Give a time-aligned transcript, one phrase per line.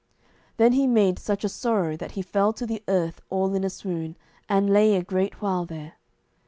[0.57, 3.69] Then he made such a sorrow that he fell to the earth all in a
[3.69, 4.17] swoon,
[4.49, 5.93] and lay a great while there.